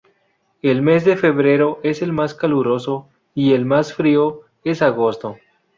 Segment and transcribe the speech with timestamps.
[0.63, 5.37] El mes de febrero es el más caluroso y el más frío es agosto.